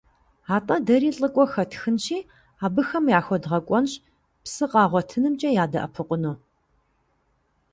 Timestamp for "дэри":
0.85-1.11